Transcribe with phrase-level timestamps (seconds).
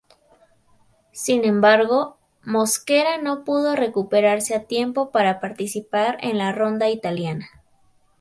[1.13, 7.47] Sin embargo, Mosquera no pudo recuperarse a tiempo para participar en la ronda italiana.